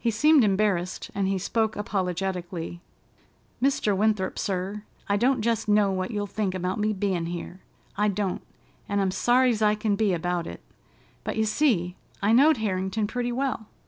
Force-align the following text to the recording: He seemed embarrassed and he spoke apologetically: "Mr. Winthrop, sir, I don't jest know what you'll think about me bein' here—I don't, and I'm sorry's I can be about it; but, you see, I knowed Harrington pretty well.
He 0.00 0.10
seemed 0.10 0.42
embarrassed 0.42 1.08
and 1.14 1.28
he 1.28 1.38
spoke 1.38 1.76
apologetically: 1.76 2.80
"Mr. 3.62 3.96
Winthrop, 3.96 4.40
sir, 4.40 4.82
I 5.08 5.16
don't 5.16 5.40
jest 5.40 5.68
know 5.68 5.92
what 5.92 6.10
you'll 6.10 6.26
think 6.26 6.52
about 6.52 6.80
me 6.80 6.92
bein' 6.92 7.26
here—I 7.26 8.08
don't, 8.08 8.42
and 8.88 9.00
I'm 9.00 9.12
sorry's 9.12 9.62
I 9.62 9.76
can 9.76 9.94
be 9.94 10.12
about 10.12 10.48
it; 10.48 10.62
but, 11.22 11.36
you 11.36 11.44
see, 11.44 11.94
I 12.20 12.32
knowed 12.32 12.56
Harrington 12.56 13.06
pretty 13.06 13.30
well. 13.30 13.66